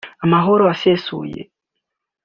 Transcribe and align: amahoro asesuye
amahoro 0.25 0.63
asesuye 0.73 1.41